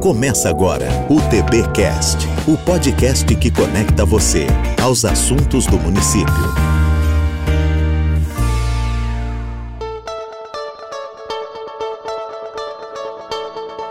[0.00, 4.46] Começa agora o TBcast, o podcast que conecta você
[4.80, 6.87] aos assuntos do município.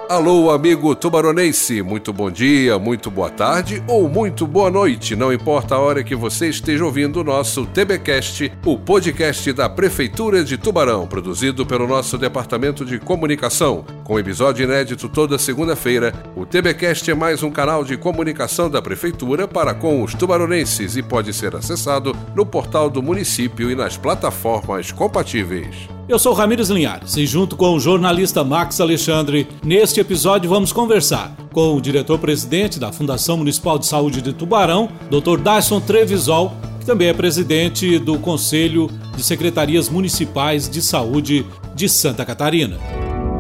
[0.10, 5.76] Alô, amigo tubaronense, muito bom dia, muito boa tarde ou muito boa noite, não importa
[5.76, 11.06] a hora que você esteja ouvindo o nosso TBcast, o podcast da Prefeitura de Tubarão,
[11.06, 13.84] produzido pelo nosso Departamento de Comunicação.
[14.06, 19.46] Com episódio inédito toda segunda-feira, o TBcast é mais um canal de comunicação da Prefeitura
[19.46, 24.90] para com os tubaronenses e pode ser acessado no portal do município e nas plataformas
[24.90, 25.98] compatíveis.
[26.08, 31.36] Eu sou Ramires Linhares e junto com o jornalista Max Alexandre, neste episódio vamos conversar
[31.52, 35.40] com o diretor-presidente da Fundação Municipal de Saúde de Tubarão, Dr.
[35.40, 42.26] Dyson Trevisol, que também é presidente do Conselho de Secretarias Municipais de Saúde de Santa
[42.26, 42.78] Catarina.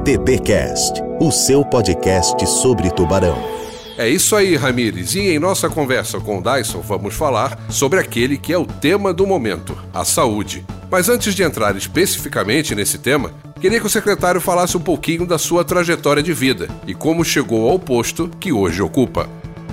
[0.04, 3.38] TBcast, o seu podcast sobre Tubarão.
[3.98, 5.16] É isso aí, Ramires.
[5.16, 9.12] E em nossa conversa com o Dyson, vamos falar sobre aquele que é o tema
[9.12, 10.64] do momento: a saúde.
[10.90, 15.38] Mas antes de entrar especificamente nesse tema, queria que o secretário falasse um pouquinho da
[15.38, 19.30] sua trajetória de vida e como chegou ao posto que hoje ocupa.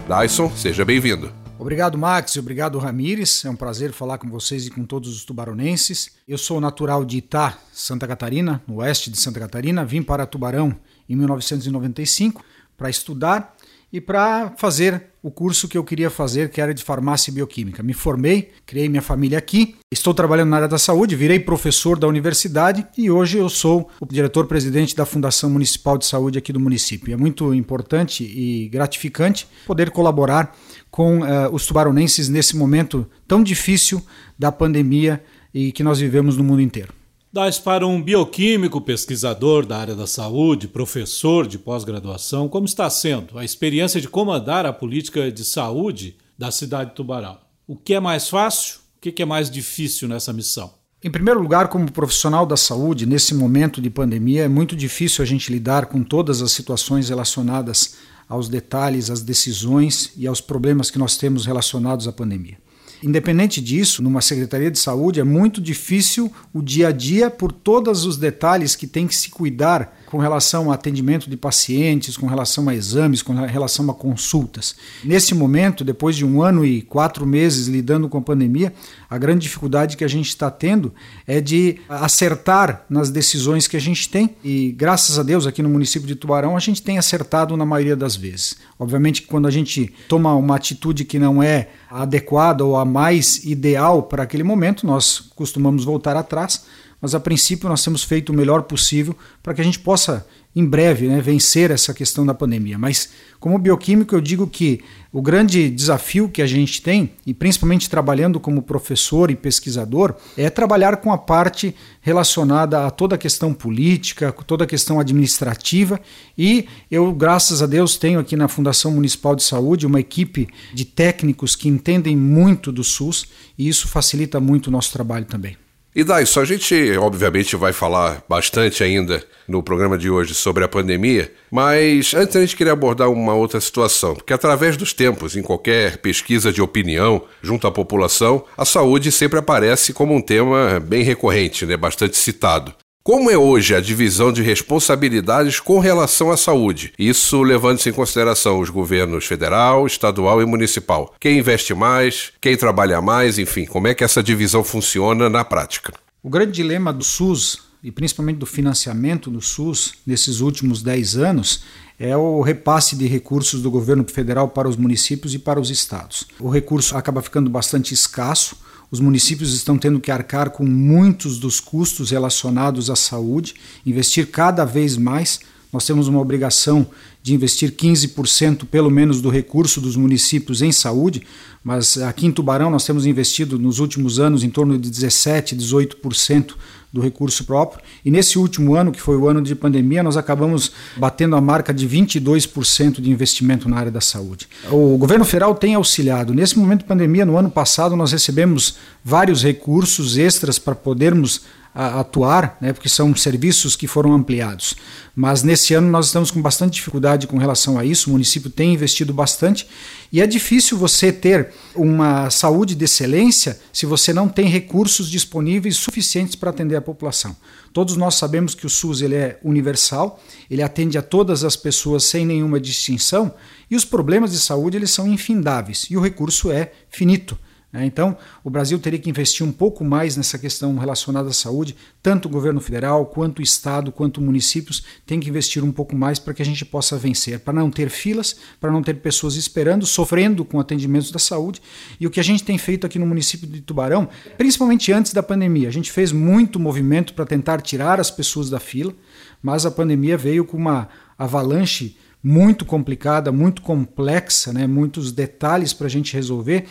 [0.08, 1.32] Dyson, seja bem-vindo.
[1.58, 3.44] Obrigado, Max, obrigado, Ramires.
[3.44, 6.12] É um prazer falar com vocês e com todos os tubaronenses.
[6.26, 9.84] Eu sou natural de Itá, Santa Catarina, no oeste de Santa Catarina.
[9.84, 10.74] Vim para Tubarão
[11.08, 12.44] em 1995
[12.76, 13.54] para estudar
[13.94, 17.80] e para fazer o curso que eu queria fazer, que era de farmácia e bioquímica.
[17.80, 22.08] Me formei, criei minha família aqui, estou trabalhando na área da saúde, virei professor da
[22.08, 27.14] universidade e hoje eu sou o diretor-presidente da Fundação Municipal de Saúde aqui do município.
[27.14, 30.56] É muito importante e gratificante poder colaborar
[30.90, 34.04] com uh, os tubaronenses nesse momento tão difícil
[34.36, 35.22] da pandemia
[35.54, 36.92] e que nós vivemos no mundo inteiro.
[37.34, 43.36] Das para um bioquímico, pesquisador da área da saúde, professor de pós-graduação, como está sendo
[43.36, 47.36] a experiência de comandar a política de saúde da cidade de Tubarão?
[47.66, 48.78] O que é mais fácil?
[48.96, 50.74] O que é mais difícil nessa missão?
[51.02, 55.26] Em primeiro lugar, como profissional da saúde, nesse momento de pandemia, é muito difícil a
[55.26, 57.96] gente lidar com todas as situações relacionadas
[58.28, 62.58] aos detalhes, às decisões e aos problemas que nós temos relacionados à pandemia.
[63.02, 68.04] Independente disso, numa Secretaria de Saúde é muito difícil o dia a dia por todos
[68.04, 72.68] os detalhes que tem que se cuidar com relação a atendimento de pacientes, com relação
[72.68, 74.76] a exames, com relação a consultas.
[75.02, 78.72] Nesse momento, depois de um ano e quatro meses lidando com a pandemia,
[79.08, 80.92] a grande dificuldade que a gente está tendo
[81.26, 85.68] é de acertar nas decisões que a gente tem e, graças a Deus, aqui no
[85.68, 88.56] município de Tubarão, a gente tem acertado na maioria das vezes.
[88.78, 94.02] Obviamente, quando a gente toma uma atitude que não é adequada ou a mais ideal
[94.02, 96.64] para aquele momento, nós costumamos voltar atrás
[97.04, 100.26] mas a princípio nós temos feito o melhor possível para que a gente possa,
[100.56, 102.78] em breve, né, vencer essa questão da pandemia.
[102.78, 104.80] Mas, como bioquímico, eu digo que
[105.12, 110.48] o grande desafio que a gente tem, e principalmente trabalhando como professor e pesquisador, é
[110.48, 116.00] trabalhar com a parte relacionada a toda a questão política, toda a questão administrativa.
[116.38, 120.86] E eu, graças a Deus, tenho aqui na Fundação Municipal de Saúde uma equipe de
[120.86, 123.26] técnicos que entendem muito do SUS,
[123.58, 125.54] e isso facilita muito o nosso trabalho também.
[125.96, 130.68] E Daiso, a gente obviamente vai falar bastante ainda no programa de hoje sobre a
[130.68, 135.42] pandemia, mas antes a gente queria abordar uma outra situação, porque através dos tempos, em
[135.42, 141.04] qualquer pesquisa de opinião junto à população, a saúde sempre aparece como um tema bem
[141.04, 142.74] recorrente, né, bastante citado.
[143.06, 146.90] Como é hoje a divisão de responsabilidades com relação à saúde?
[146.98, 151.14] Isso levando-se em consideração os governos federal, estadual e municipal.
[151.20, 155.92] Quem investe mais, quem trabalha mais, enfim, como é que essa divisão funciona na prática?
[156.22, 161.62] O grande dilema do SUS, e principalmente do financiamento do SUS nesses últimos 10 anos,
[162.00, 166.26] é o repasse de recursos do governo federal para os municípios e para os estados.
[166.40, 168.63] O recurso acaba ficando bastante escasso
[168.94, 174.64] os municípios estão tendo que arcar com muitos dos custos relacionados à saúde, investir cada
[174.64, 175.40] vez mais.
[175.72, 176.86] Nós temos uma obrigação
[177.20, 181.22] de investir 15% pelo menos do recurso dos municípios em saúde,
[181.64, 186.54] mas aqui em Tubarão nós temos investido nos últimos anos em torno de 17, 18%
[186.94, 187.82] do recurso próprio.
[188.04, 191.74] E nesse último ano, que foi o ano de pandemia, nós acabamos batendo a marca
[191.74, 194.46] de 22% de investimento na área da saúde.
[194.70, 196.32] O governo federal tem auxiliado.
[196.32, 201.42] Nesse momento de pandemia, no ano passado, nós recebemos vários recursos extras para podermos
[201.74, 204.76] atuar, né, porque são serviços que foram ampliados.
[205.14, 208.74] Mas nesse ano nós estamos com bastante dificuldade com relação a isso, o município tem
[208.74, 209.66] investido bastante
[210.12, 215.76] e é difícil você ter uma saúde de excelência se você não tem recursos disponíveis
[215.76, 217.36] suficientes para atender a população.
[217.72, 222.04] Todos nós sabemos que o SUS ele é universal, ele atende a todas as pessoas
[222.04, 223.34] sem nenhuma distinção
[223.68, 227.36] e os problemas de saúde eles são infindáveis e o recurso é finito.
[227.74, 227.84] Né?
[227.84, 232.26] Então, o Brasil teria que investir um pouco mais nessa questão relacionada à saúde, tanto
[232.26, 236.32] o governo federal, quanto o Estado, quanto municípios tem que investir um pouco mais para
[236.32, 240.44] que a gente possa vencer, para não ter filas, para não ter pessoas esperando, sofrendo
[240.44, 241.60] com atendimentos da saúde.
[241.98, 245.22] E o que a gente tem feito aqui no município de Tubarão, principalmente antes da
[245.22, 248.94] pandemia, a gente fez muito movimento para tentar tirar as pessoas da fila,
[249.42, 250.88] mas a pandemia veio com uma
[251.18, 254.66] avalanche muito complicada, muito complexa, né?
[254.66, 256.64] muitos detalhes para a gente resolver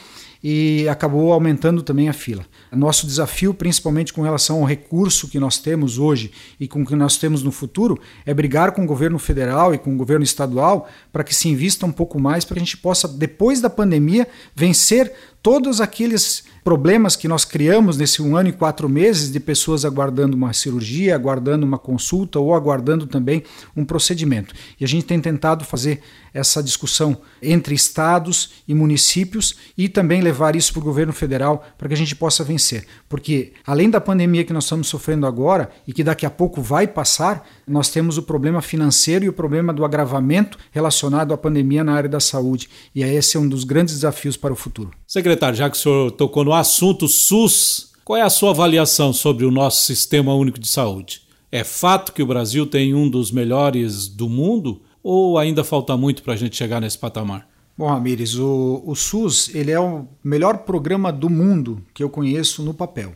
[0.44, 2.44] e acabou aumentando também a fila.
[2.71, 6.95] Nosso desafio, principalmente com relação ao recurso que nós temos hoje e com o que
[6.95, 10.89] nós temos no futuro, é brigar com o governo federal e com o governo estadual
[11.13, 14.27] para que se invista um pouco mais para que a gente possa, depois da pandemia,
[14.56, 19.83] vencer todos aqueles problemas que nós criamos nesse um ano e quatro meses de pessoas
[19.83, 23.44] aguardando uma cirurgia, aguardando uma consulta ou aguardando também
[23.75, 24.54] um procedimento.
[24.80, 26.01] E a gente tem tentado fazer
[26.33, 31.88] essa discussão entre estados e municípios e também levar isso para o governo federal para
[31.88, 32.86] que a gente possa vencer.
[33.07, 36.88] Porque além da pandemia que nós estamos sofrendo agora e que daqui a pouco vai
[36.88, 41.94] passar, nós temos o problema financeiro e o problema do agravamento relacionado à pandemia na
[41.94, 42.69] área da saúde.
[42.95, 44.92] E esse é um dos grandes desafios para o futuro.
[45.06, 49.45] Secretário, já que o senhor tocou no assunto SUS, qual é a sua avaliação sobre
[49.45, 51.21] o nosso Sistema Único de Saúde?
[51.51, 56.23] É fato que o Brasil tem um dos melhores do mundo ou ainda falta muito
[56.23, 57.47] para a gente chegar nesse patamar?
[57.77, 62.61] Bom, Ramires, o, o SUS ele é o melhor programa do mundo que eu conheço
[62.63, 63.13] no papel.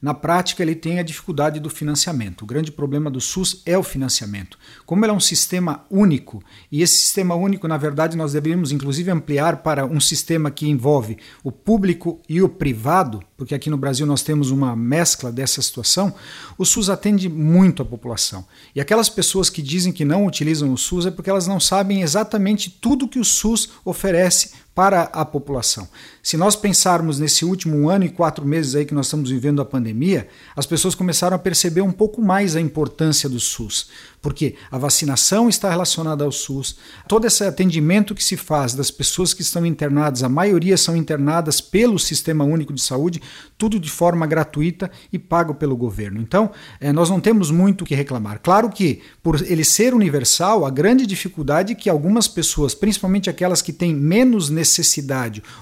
[0.00, 2.42] Na prática, ele tem a dificuldade do financiamento.
[2.42, 4.56] O grande problema do SUS é o financiamento.
[4.86, 6.40] Como ele é um sistema único,
[6.70, 11.18] e esse sistema único, na verdade, nós deveríamos inclusive ampliar para um sistema que envolve
[11.42, 16.14] o público e o privado, porque aqui no Brasil nós temos uma mescla dessa situação,
[16.56, 18.46] o SUS atende muito a população.
[18.76, 22.02] E aquelas pessoas que dizem que não utilizam o SUS é porque elas não sabem
[22.02, 25.88] exatamente tudo que o SUS oferece para a população.
[26.22, 29.64] Se nós pensarmos nesse último ano e quatro meses aí que nós estamos vivendo a
[29.64, 33.88] pandemia, as pessoas começaram a perceber um pouco mais a importância do SUS,
[34.22, 36.76] porque a vacinação está relacionada ao SUS,
[37.08, 41.60] todo esse atendimento que se faz das pessoas que estão internadas, a maioria são internadas
[41.60, 43.20] pelo Sistema Único de Saúde,
[43.56, 46.20] tudo de forma gratuita e pago pelo governo.
[46.20, 48.38] Então, eh, nós não temos muito o que reclamar.
[48.40, 53.60] Claro que, por ele ser universal, a grande dificuldade é que algumas pessoas, principalmente aquelas
[53.60, 54.67] que têm menos necessidade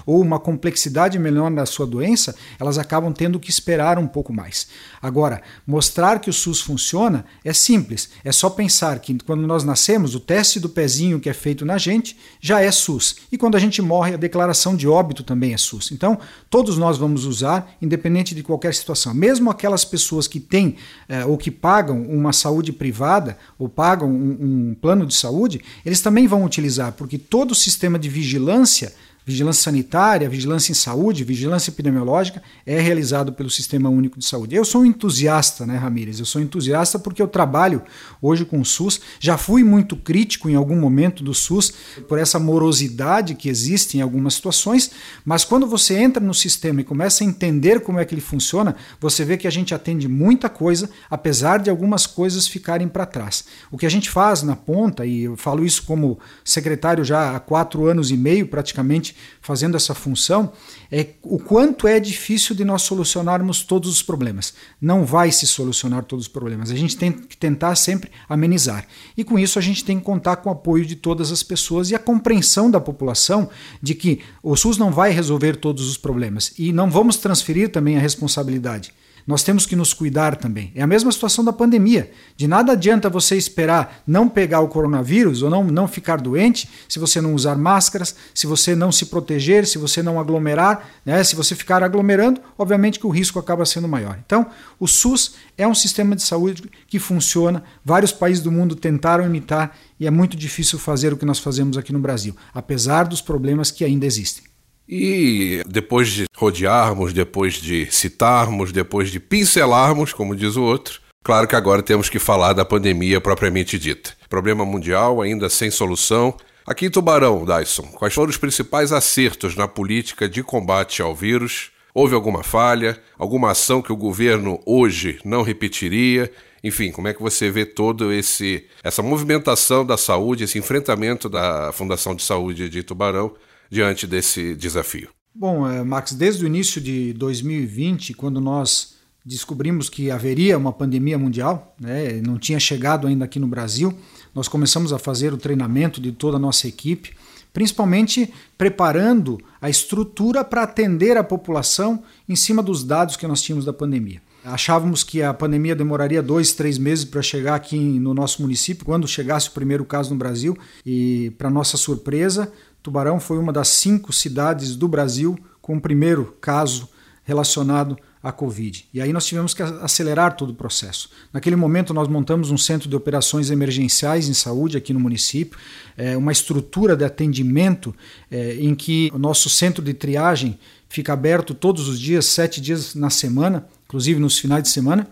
[0.05, 4.67] ou uma complexidade menor da sua doença, elas acabam tendo que esperar um pouco mais.
[5.01, 10.15] Agora, mostrar que o SUS funciona é simples, é só pensar que quando nós nascemos,
[10.15, 13.15] o teste do pezinho que é feito na gente já é SUS.
[13.31, 15.91] E quando a gente morre, a declaração de óbito também é SUS.
[15.91, 16.19] Então,
[16.49, 19.13] todos nós vamos usar, independente de qualquer situação.
[19.13, 20.75] Mesmo aquelas pessoas que têm
[21.07, 26.01] eh, ou que pagam uma saúde privada ou pagam um, um plano de saúde, eles
[26.01, 28.93] também vão utilizar, porque todo o sistema de vigilância
[29.27, 34.55] vigilância sanitária, vigilância em saúde, vigilância epidemiológica é realizado pelo Sistema Único de Saúde.
[34.55, 36.17] Eu sou um entusiasta, né, Ramírez?
[36.17, 37.81] Eu sou entusiasta porque eu trabalho
[38.21, 39.01] hoje com o SUS.
[39.19, 41.73] Já fui muito crítico em algum momento do SUS
[42.07, 44.91] por essa morosidade que existe em algumas situações,
[45.25, 48.77] mas quando você entra no sistema e começa a entender como é que ele funciona,
[48.97, 53.43] você vê que a gente atende muita coisa, apesar de algumas coisas ficarem para trás.
[53.69, 57.39] O que a gente faz na ponta, e eu falo isso como secretário já há
[57.41, 60.51] quatro anos e meio praticamente fazendo essa função,
[60.91, 64.53] é o quanto é difícil de nós solucionarmos todos os problemas.
[64.81, 66.71] Não vai se solucionar todos os problemas.
[66.71, 68.85] A gente tem que tentar sempre amenizar.
[69.15, 71.89] E com isso a gente tem que contar com o apoio de todas as pessoas
[71.91, 73.49] e a compreensão da população
[73.81, 77.97] de que o SUS não vai resolver todos os problemas e não vamos transferir também
[77.97, 78.93] a responsabilidade
[79.27, 80.71] nós temos que nos cuidar também.
[80.73, 82.09] É a mesma situação da pandemia.
[82.37, 86.97] De nada adianta você esperar não pegar o coronavírus ou não, não ficar doente se
[86.97, 90.87] você não usar máscaras, se você não se proteger, se você não aglomerar.
[91.05, 91.21] Né?
[91.25, 94.17] Se você ficar aglomerando, obviamente que o risco acaba sendo maior.
[94.25, 94.47] Então,
[94.79, 97.61] o SUS é um sistema de saúde que funciona.
[97.83, 101.77] Vários países do mundo tentaram imitar e é muito difícil fazer o que nós fazemos
[101.77, 104.46] aqui no Brasil, apesar dos problemas que ainda existem.
[104.87, 111.47] E depois de rodearmos, depois de citarmos, depois de pincelarmos, como diz o outro, claro
[111.47, 114.11] que agora temos que falar da pandemia propriamente dita.
[114.29, 116.35] Problema mundial ainda sem solução.
[116.65, 121.71] Aqui em Tubarão, Dyson, quais foram os principais acertos na política de combate ao vírus?
[121.93, 126.31] Houve alguma falha, alguma ação que o governo hoje não repetiria?
[126.63, 131.71] Enfim, como é que você vê todo esse essa movimentação da saúde, esse enfrentamento da
[131.73, 133.33] Fundação de Saúde de Tubarão
[133.69, 135.09] diante desse desafio?
[135.33, 141.17] Bom, eh, Max, desde o início de 2020, quando nós descobrimos que haveria uma pandemia
[141.17, 143.93] mundial, né, não tinha chegado ainda aqui no Brasil,
[144.33, 147.11] nós começamos a fazer o treinamento de toda a nossa equipe,
[147.51, 153.65] principalmente preparando a estrutura para atender a população em cima dos dados que nós tínhamos
[153.65, 154.21] da pandemia.
[154.45, 159.05] Achávamos que a pandemia demoraria dois, três meses para chegar aqui no nosso município, quando
[159.05, 162.49] chegasse o primeiro caso no Brasil, e para nossa surpresa,
[162.81, 166.89] Tubarão foi uma das cinco cidades do Brasil com o primeiro caso
[167.23, 168.85] relacionado à Covid.
[168.93, 171.09] E aí nós tivemos que acelerar todo o processo.
[171.33, 175.59] Naquele momento, nós montamos um centro de operações emergenciais em saúde aqui no município,
[175.97, 177.93] é, uma estrutura de atendimento
[178.31, 180.57] é, em que o nosso centro de triagem
[180.87, 185.07] fica aberto todos os dias, sete dias na semana, inclusive nos finais de semana.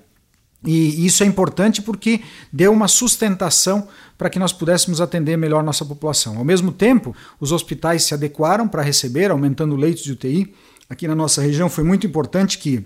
[0.65, 5.85] E isso é importante porque deu uma sustentação para que nós pudéssemos atender melhor nossa
[5.85, 6.37] população.
[6.37, 10.53] Ao mesmo tempo, os hospitais se adequaram para receber, aumentando leitos de UTI.
[10.89, 12.85] Aqui na nossa região foi muito importante que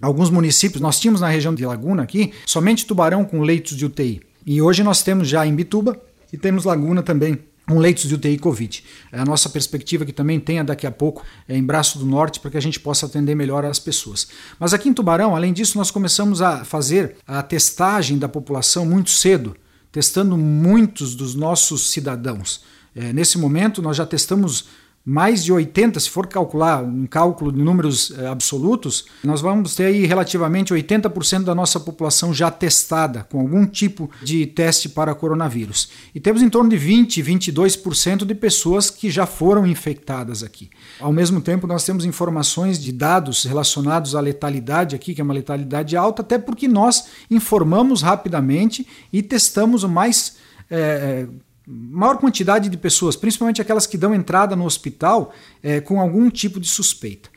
[0.00, 4.20] alguns municípios, nós tínhamos na região de Laguna aqui, somente Tubarão com leitos de UTI.
[4.44, 6.00] E hoje nós temos já em Bituba
[6.32, 8.84] e temos Laguna também com leitos de UTI Covid.
[9.10, 12.38] É a nossa perspectiva que também tenha daqui a pouco é, em Braço do Norte
[12.38, 14.28] para que a gente possa atender melhor as pessoas.
[14.58, 19.10] Mas aqui em Tubarão, além disso, nós começamos a fazer a testagem da população muito
[19.10, 19.56] cedo,
[19.90, 22.62] testando muitos dos nossos cidadãos.
[22.94, 24.66] É, nesse momento, nós já testamos
[25.08, 29.84] mais de 80, se for calcular um cálculo de números eh, absolutos, nós vamos ter
[29.84, 35.90] aí relativamente 80% da nossa população já testada com algum tipo de teste para coronavírus.
[36.12, 40.70] E temos em torno de 20, 22% de pessoas que já foram infectadas aqui.
[40.98, 45.34] Ao mesmo tempo, nós temos informações de dados relacionados à letalidade aqui, que é uma
[45.34, 50.34] letalidade alta, até porque nós informamos rapidamente e testamos o mais
[50.68, 51.28] é,
[51.66, 56.60] maior quantidade de pessoas, principalmente aquelas que dão entrada no hospital é, com algum tipo
[56.60, 57.28] de suspeita.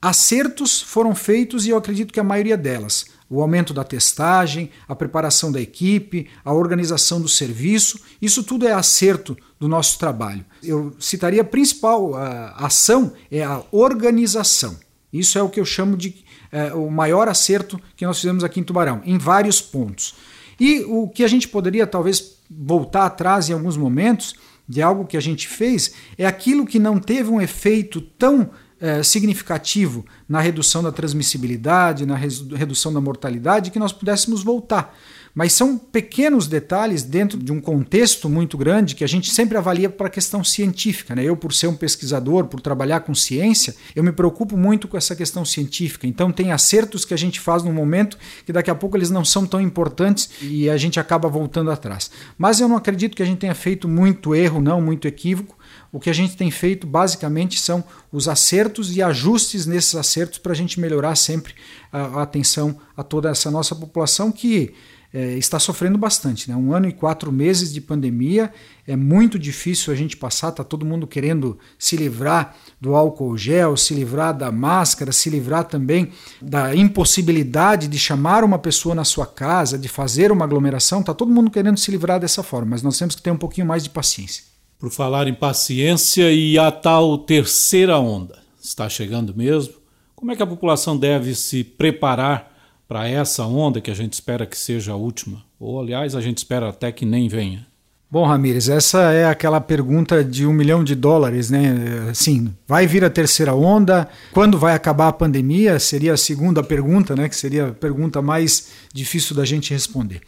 [0.00, 3.06] Acertos foram feitos e eu acredito que a maioria delas.
[3.30, 8.72] O aumento da testagem, a preparação da equipe, a organização do serviço, isso tudo é
[8.72, 10.44] acerto do nosso trabalho.
[10.62, 14.76] Eu citaria a principal a ação é a organização.
[15.12, 18.60] Isso é o que eu chamo de é, o maior acerto que nós fizemos aqui
[18.60, 20.14] em Tubarão, em vários pontos.
[20.58, 24.34] E o que a gente poderia talvez voltar atrás em alguns momentos
[24.68, 28.50] de algo que a gente fez é aquilo que não teve um efeito tão
[28.80, 34.94] é, significativo na redução da transmissibilidade, na redução da mortalidade, que nós pudéssemos voltar.
[35.34, 39.88] Mas são pequenos detalhes dentro de um contexto muito grande que a gente sempre avalia
[39.88, 41.14] para a questão científica.
[41.14, 41.24] Né?
[41.24, 45.14] Eu, por ser um pesquisador, por trabalhar com ciência, eu me preocupo muito com essa
[45.14, 46.06] questão científica.
[46.06, 49.24] Então, tem acertos que a gente faz no momento que daqui a pouco eles não
[49.24, 52.10] são tão importantes e a gente acaba voltando atrás.
[52.36, 55.57] Mas eu não acredito que a gente tenha feito muito erro, não, muito equívoco.
[55.90, 60.52] O que a gente tem feito basicamente são os acertos e ajustes nesses acertos para
[60.52, 61.54] a gente melhorar sempre
[61.90, 64.74] a, a atenção a toda essa nossa população que
[65.12, 66.50] é, está sofrendo bastante.
[66.50, 66.56] Né?
[66.56, 68.52] Um ano e quatro meses de pandemia
[68.86, 73.76] é muito difícil a gente passar, está todo mundo querendo se livrar do álcool gel,
[73.76, 79.26] se livrar da máscara, se livrar também da impossibilidade de chamar uma pessoa na sua
[79.26, 82.98] casa, de fazer uma aglomeração, está todo mundo querendo se livrar dessa forma, mas nós
[82.98, 84.57] temos que ter um pouquinho mais de paciência.
[84.78, 89.74] Por falar em paciência e a tal terceira onda, está chegando mesmo?
[90.14, 92.56] Como é que a população deve se preparar
[92.86, 95.42] para essa onda que a gente espera que seja a última?
[95.58, 97.66] Ou, aliás, a gente espera até que nem venha?
[98.08, 102.06] Bom, Ramires, essa é aquela pergunta de um milhão de dólares, né?
[102.08, 104.08] Assim, vai vir a terceira onda?
[104.30, 105.80] Quando vai acabar a pandemia?
[105.80, 107.28] Seria a segunda pergunta, né?
[107.28, 110.20] Que seria a pergunta mais difícil da gente responder.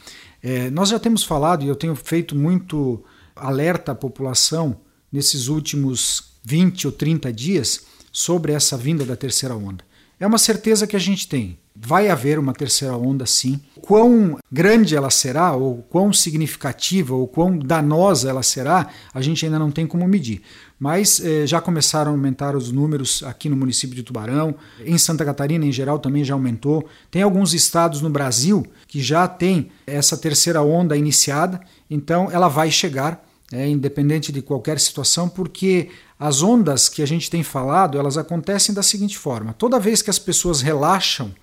[0.42, 3.02] É, nós já temos falado, e eu tenho feito muito
[3.34, 4.76] alerta à população
[5.12, 7.82] nesses últimos 20 ou 30 dias
[8.12, 9.84] sobre essa vinda da terceira onda.
[10.18, 11.58] É uma certeza que a gente tem.
[11.74, 13.58] Vai haver uma terceira onda, sim.
[13.80, 19.58] Quão grande ela será, ou quão significativa, ou quão danosa ela será, a gente ainda
[19.58, 20.42] não tem como medir.
[20.78, 25.24] Mas eh, já começaram a aumentar os números aqui no município de Tubarão, em Santa
[25.24, 26.86] Catarina em geral também já aumentou.
[27.10, 31.60] Tem alguns estados no Brasil que já tem essa terceira onda iniciada,
[31.90, 37.28] então ela vai chegar é, independente de qualquer situação, porque as ondas que a gente
[37.28, 41.34] tem falado, elas acontecem da seguinte forma: toda vez que as pessoas relaxam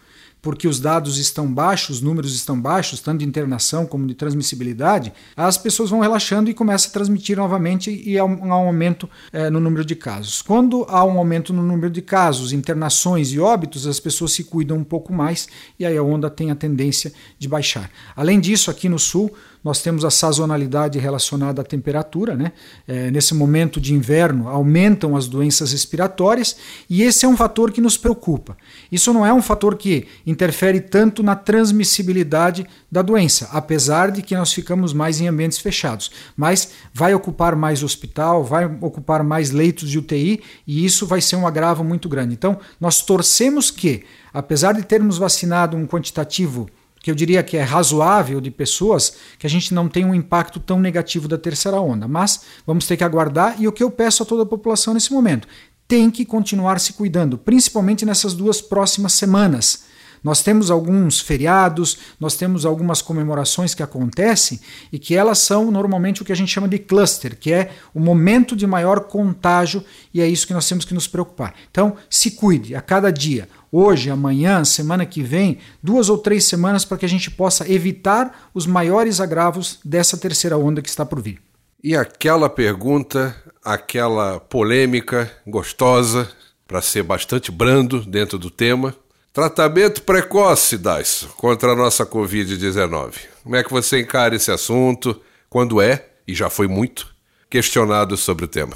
[0.41, 5.11] porque os dados estão baixos, os números estão baixos, tanto de internação como de transmissibilidade,
[5.35, 9.59] as pessoas vão relaxando e começam a transmitir novamente e há um, aumento é, no
[9.59, 10.41] número de casos.
[10.41, 14.77] Quando há um aumento no número de casos, internações e óbitos, as pessoas se cuidam
[14.77, 17.89] um pouco mais e aí a onda tem a tendência de baixar.
[18.15, 19.33] Além disso, aqui no sul,
[19.63, 22.35] nós temos a sazonalidade relacionada à temperatura.
[22.35, 22.51] Né?
[22.87, 26.55] É, nesse momento de inverno, aumentam as doenças respiratórias
[26.89, 28.57] e esse é um fator que nos preocupa.
[28.91, 34.35] Isso não é um fator que interfere tanto na transmissibilidade da doença, apesar de que
[34.35, 36.11] nós ficamos mais em ambientes fechados.
[36.35, 41.35] Mas vai ocupar mais hospital, vai ocupar mais leitos de UTI e isso vai ser
[41.35, 42.33] um agravo muito grande.
[42.33, 46.69] Então, nós torcemos que, apesar de termos vacinado um quantitativo
[47.07, 50.59] que eu diria que é razoável de pessoas, que a gente não tem um impacto
[50.59, 52.05] tão negativo da terceira onda.
[52.05, 55.13] Mas vamos ter que aguardar e o que eu peço a toda a população nesse
[55.13, 55.47] momento,
[55.87, 59.85] tem que continuar se cuidando, principalmente nessas duas próximas semanas.
[60.27, 64.59] Nós temos alguns feriados, nós temos algumas comemorações que acontecem
[64.91, 67.99] e que elas são normalmente o que a gente chama de cluster, que é o
[68.01, 69.81] momento de maior contágio
[70.13, 71.53] e é isso que nós temos que nos preocupar.
[71.71, 76.83] Então, se cuide a cada dia hoje, amanhã, semana que vem, duas ou três semanas
[76.83, 81.21] para que a gente possa evitar os maiores agravos dessa terceira onda que está por
[81.21, 81.41] vir.
[81.81, 86.29] E aquela pergunta, aquela polêmica gostosa,
[86.67, 88.93] para ser bastante brando dentro do tema.
[89.37, 93.13] Tratamento precoce, Dais, contra a nossa Covid-19.
[93.43, 95.21] Como é que você encara esse assunto?
[95.47, 97.13] Quando é, e já foi muito,
[97.47, 98.73] questionado sobre o tema?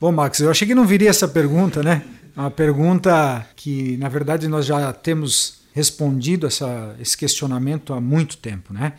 [0.00, 2.02] Bom, Max, eu achei que não viria essa pergunta, né?
[2.36, 8.74] Uma pergunta que, na verdade, nós já temos respondido essa, esse questionamento há muito tempo,
[8.74, 8.94] né?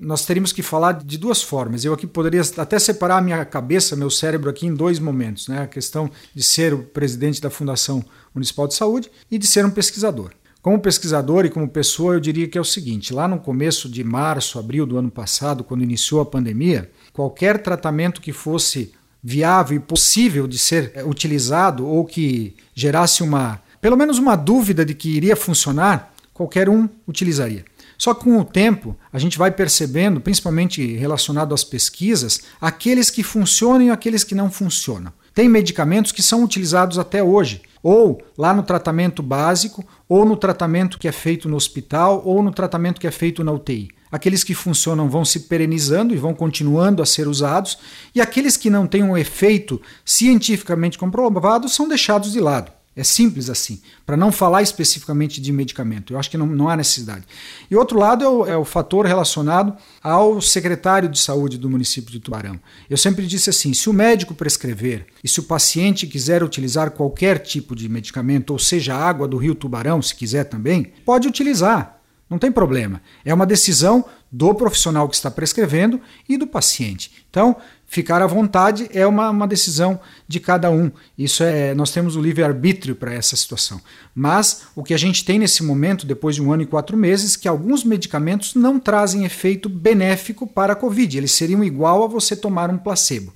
[0.00, 1.84] Nós teríamos que falar de duas formas.
[1.84, 5.60] Eu aqui poderia até separar a minha cabeça, meu cérebro aqui em dois momentos, né?
[5.60, 8.02] A questão de ser o presidente da Fundação
[8.34, 10.30] Municipal de Saúde e de ser um pesquisador.
[10.64, 14.02] Como pesquisador e como pessoa, eu diria que é o seguinte: lá no começo de
[14.02, 19.80] março, abril do ano passado, quando iniciou a pandemia, qualquer tratamento que fosse viável e
[19.80, 25.10] possível de ser é, utilizado ou que gerasse uma, pelo menos uma dúvida de que
[25.10, 27.66] iria funcionar, qualquer um utilizaria.
[27.98, 33.22] Só que com o tempo a gente vai percebendo, principalmente relacionado às pesquisas, aqueles que
[33.22, 35.12] funcionam e aqueles que não funcionam.
[35.34, 40.98] Tem medicamentos que são utilizados até hoje, ou lá no tratamento básico, ou no tratamento
[40.98, 43.90] que é feito no hospital, ou no tratamento que é feito na UTI.
[44.10, 47.78] Aqueles que funcionam vão se perenizando e vão continuando a ser usados,
[48.14, 52.72] e aqueles que não têm um efeito cientificamente comprovado são deixados de lado.
[52.96, 56.12] É simples assim, para não falar especificamente de medicamento.
[56.12, 57.24] Eu acho que não, não há necessidade.
[57.68, 62.12] E outro lado é o, é o, fator relacionado ao secretário de saúde do município
[62.12, 62.58] de Tubarão.
[62.88, 67.40] Eu sempre disse assim: se o médico prescrever e se o paciente quiser utilizar qualquer
[67.40, 72.00] tipo de medicamento, ou seja, água do rio Tubarão, se quiser também, pode utilizar.
[72.30, 73.02] Não tem problema.
[73.24, 77.24] É uma decisão do profissional que está prescrevendo e do paciente.
[77.30, 80.90] Então, ficar à vontade é uma, uma decisão de cada um.
[81.16, 83.80] Isso é, nós temos o livre-arbítrio para essa situação.
[84.14, 87.36] Mas o que a gente tem nesse momento, depois de um ano e quatro meses,
[87.36, 91.16] que alguns medicamentos não trazem efeito benéfico para a Covid.
[91.16, 93.32] Eles seriam igual a você tomar um placebo.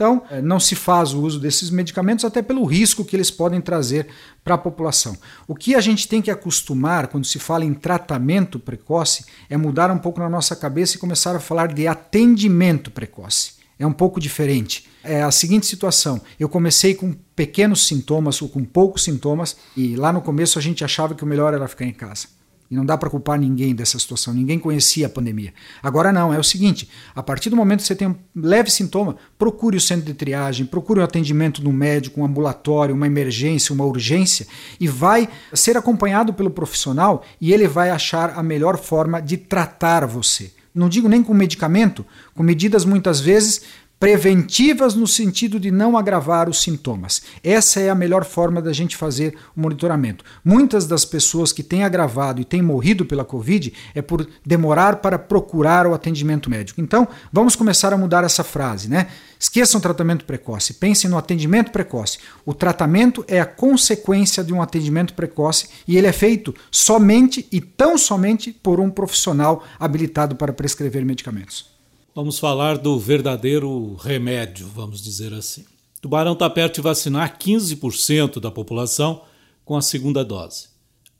[0.00, 3.60] Então, é, não se faz o uso desses medicamentos, até pelo risco que eles podem
[3.60, 4.06] trazer
[4.42, 5.14] para a população.
[5.46, 9.90] O que a gente tem que acostumar quando se fala em tratamento precoce é mudar
[9.90, 13.59] um pouco na nossa cabeça e começar a falar de atendimento precoce.
[13.80, 14.86] É um pouco diferente.
[15.02, 20.12] É a seguinte situação: eu comecei com pequenos sintomas ou com poucos sintomas, e lá
[20.12, 22.28] no começo a gente achava que o melhor era ficar em casa.
[22.70, 24.32] E não dá para culpar ninguém dessa situação.
[24.32, 25.54] Ninguém conhecia a pandemia.
[25.82, 29.16] Agora não, é o seguinte: a partir do momento que você tem um leve sintoma,
[29.38, 33.86] procure o centro de triagem, procure o atendimento no médico, um ambulatório, uma emergência, uma
[33.86, 34.46] urgência,
[34.78, 40.06] e vai ser acompanhado pelo profissional e ele vai achar a melhor forma de tratar
[40.06, 40.52] você.
[40.74, 42.04] Não digo nem com medicamento,
[42.34, 43.62] com medidas muitas vezes
[44.00, 47.20] preventivas no sentido de não agravar os sintomas.
[47.44, 50.24] Essa é a melhor forma da gente fazer o monitoramento.
[50.42, 55.18] Muitas das pessoas que têm agravado e têm morrido pela Covid é por demorar para
[55.18, 56.80] procurar o atendimento médico.
[56.80, 59.08] Então, vamos começar a mudar essa frase, né?
[59.38, 62.18] Esqueçam o tratamento precoce, pensem no atendimento precoce.
[62.46, 67.60] O tratamento é a consequência de um atendimento precoce e ele é feito somente e
[67.60, 71.79] tão somente por um profissional habilitado para prescrever medicamentos.
[72.12, 75.64] Vamos falar do verdadeiro remédio, vamos dizer assim.
[76.00, 79.22] Tubarão está perto de vacinar 15% da população
[79.64, 80.68] com a segunda dose.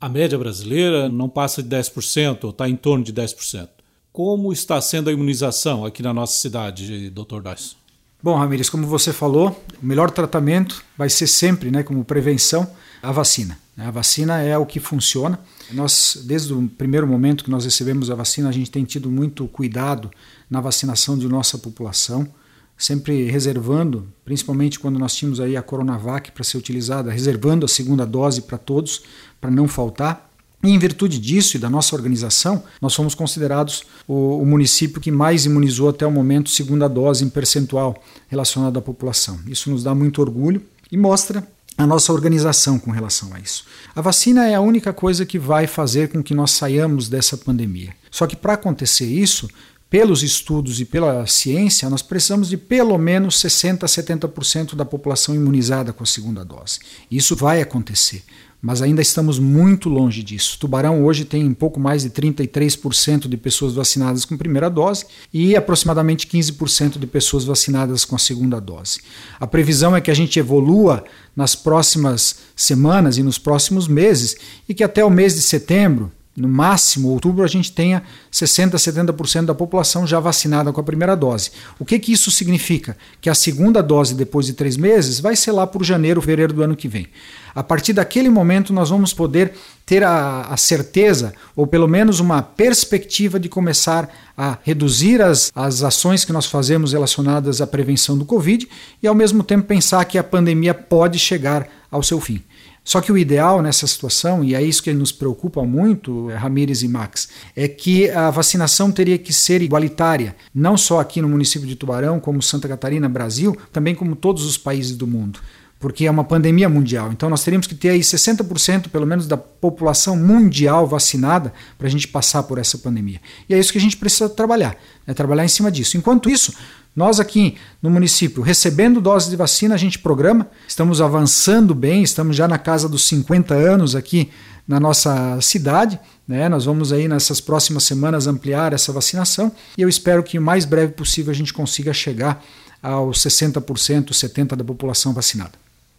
[0.00, 3.68] A média brasileira não passa de 10%, ou está em torno de 10%.
[4.12, 7.40] Como está sendo a imunização aqui na nossa cidade, Dr.
[7.40, 7.76] Dyson?
[8.20, 12.68] Bom, Ramires, como você falou, o melhor tratamento vai ser sempre, né, como prevenção,
[13.00, 13.56] a vacina.
[13.86, 15.38] A vacina é o que funciona.
[15.72, 19.46] Nós, desde o primeiro momento que nós recebemos a vacina, a gente tem tido muito
[19.48, 20.10] cuidado
[20.50, 22.28] na vacinação de nossa população,
[22.76, 28.04] sempre reservando, principalmente quando nós tínhamos aí a Coronavac para ser utilizada, reservando a segunda
[28.04, 29.02] dose para todos,
[29.40, 30.30] para não faltar.
[30.62, 35.10] E em virtude disso e da nossa organização, nós fomos considerados o, o, município que
[35.10, 39.40] mais imunizou até o momento segunda dose em percentual relacionado à população.
[39.46, 40.62] Isso nos dá muito orgulho
[40.92, 41.48] e mostra
[41.80, 43.64] a nossa organização com relação a isso.
[43.94, 47.94] A vacina é a única coisa que vai fazer com que nós saiamos dessa pandemia.
[48.10, 49.48] Só que para acontecer isso,
[49.90, 55.34] pelos estudos e pela ciência, nós precisamos de pelo menos 60 a 70% da população
[55.34, 56.78] imunizada com a segunda dose.
[57.10, 58.22] Isso vai acontecer
[58.62, 60.58] mas ainda estamos muito longe disso.
[60.58, 65.56] Tubarão hoje tem um pouco mais de 33% de pessoas vacinadas com primeira dose e
[65.56, 69.00] aproximadamente 15% de pessoas vacinadas com a segunda dose.
[69.38, 74.36] A previsão é que a gente evolua nas próximas semanas e nos próximos meses
[74.68, 79.44] e que até o mês de setembro, no máximo outubro, a gente tenha 60%, 70%
[79.44, 81.50] da população já vacinada com a primeira dose.
[81.78, 82.96] O que, que isso significa?
[83.20, 86.62] Que a segunda dose, depois de três meses, vai ser lá por janeiro, fevereiro do
[86.62, 87.06] ano que vem.
[87.54, 89.52] A partir daquele momento, nós vamos poder
[89.84, 95.82] ter a, a certeza, ou pelo menos uma perspectiva de começar a reduzir as, as
[95.82, 98.68] ações que nós fazemos relacionadas à prevenção do Covid
[99.02, 102.42] e, ao mesmo tempo, pensar que a pandemia pode chegar ao seu fim.
[102.82, 106.88] Só que o ideal nessa situação, e é isso que nos preocupa muito, Ramires e
[106.88, 111.76] Max, é que a vacinação teria que ser igualitária, não só aqui no município de
[111.76, 115.40] Tubarão, como Santa Catarina, Brasil, também como todos os países do mundo
[115.80, 117.10] porque é uma pandemia mundial.
[117.10, 121.90] Então nós teríamos que ter aí 60% pelo menos da população mundial vacinada para a
[121.90, 123.18] gente passar por essa pandemia.
[123.48, 125.96] E é isso que a gente precisa trabalhar, é trabalhar em cima disso.
[125.96, 126.52] Enquanto isso,
[126.94, 132.36] nós aqui no município, recebendo doses de vacina, a gente programa, estamos avançando bem, estamos
[132.36, 134.30] já na casa dos 50 anos aqui
[134.66, 135.98] na nossa cidade.
[136.26, 136.48] Né?
[136.48, 140.64] Nós vamos aí nessas próximas semanas ampliar essa vacinação e eu espero que o mais
[140.64, 142.44] breve possível a gente consiga chegar
[142.82, 145.52] aos 60%, 70% da população vacinada.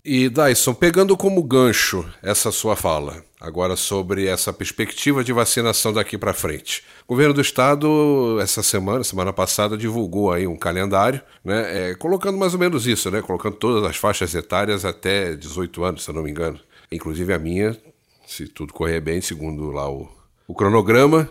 [0.03, 6.17] E Dyson, pegando como gancho essa sua fala, agora sobre essa perspectiva de vacinação daqui
[6.17, 6.83] para frente.
[7.11, 12.37] O governo do estado, essa semana, semana passada, divulgou aí um calendário, né, é, colocando
[12.37, 16.15] mais ou menos isso, né, colocando todas as faixas etárias até 18 anos, se eu
[16.15, 16.57] não me engano.
[16.89, 17.77] Inclusive a minha,
[18.25, 20.07] se tudo correr bem, segundo lá o,
[20.47, 21.27] o cronograma,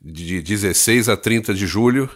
[0.00, 2.08] de 16 a 30 de julho,